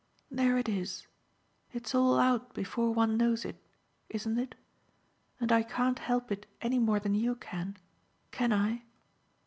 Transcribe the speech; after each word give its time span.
There 0.31 0.57
it 0.57 0.67
is 0.67 1.05
it's 1.73 1.93
all 1.93 2.17
out 2.17 2.55
before 2.55 2.91
one 2.91 3.17
knows 3.17 3.45
it, 3.45 3.61
isn't 4.09 4.39
it, 4.39 4.55
and 5.39 5.51
I 5.51 5.61
can't 5.61 5.99
help 5.99 6.31
it 6.31 6.47
any 6.59 6.79
more 6.79 6.99
than 6.99 7.13
you 7.13 7.35
can, 7.35 7.77
can 8.31 8.51
I?" 8.51 8.81